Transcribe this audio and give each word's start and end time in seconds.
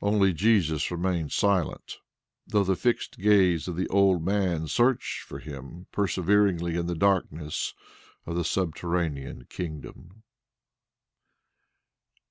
Only 0.00 0.32
Jesus 0.32 0.90
remained 0.90 1.26
absent, 1.42 1.98
though 2.46 2.64
the 2.64 2.74
fixed 2.74 3.18
gaze 3.18 3.68
of 3.68 3.76
the 3.76 3.86
old 3.88 4.26
Ivan 4.26 4.66
searched 4.66 5.20
for 5.22 5.40
Him 5.40 5.88
perseveringly 5.92 6.74
in 6.74 6.86
the 6.86 6.94
darkness 6.94 7.74
of 8.24 8.34
the 8.34 8.44
subterranean 8.46 9.44
kingdom. 9.50 10.22